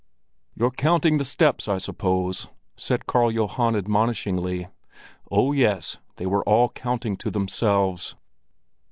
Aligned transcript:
"You're 0.55 0.71
counting 0.71 1.19
the 1.19 1.23
steps, 1.25 1.67
I 1.67 1.77
suppose?" 1.77 2.47
said 2.75 3.05
Karl 3.05 3.29
Johan 3.29 3.75
admonishingly. 3.75 4.67
Oh, 5.29 5.51
yes, 5.51 5.97
they 6.15 6.25
were 6.25 6.43
all 6.49 6.69
counting 6.69 7.15
to 7.17 7.29
themselves. 7.29 8.15